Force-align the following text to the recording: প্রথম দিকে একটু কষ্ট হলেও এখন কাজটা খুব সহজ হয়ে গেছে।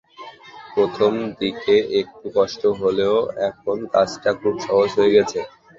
প্রথম 0.73 1.11
দিকে 1.39 1.75
একটু 2.01 2.25
কষ্ট 2.37 2.61
হলেও 2.81 3.15
এখন 3.49 3.77
কাজটা 3.93 4.29
খুব 4.41 4.53
সহজ 4.65 4.89
হয়ে 4.97 5.15
গেছে। 5.15 5.39